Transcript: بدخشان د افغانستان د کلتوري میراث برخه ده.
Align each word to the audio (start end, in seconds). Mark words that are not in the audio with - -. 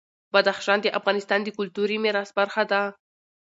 بدخشان 0.33 0.77
د 0.81 0.87
افغانستان 0.99 1.39
د 1.43 1.49
کلتوري 1.57 1.97
میراث 2.03 2.29
برخه 2.39 2.63
ده. 2.71 2.81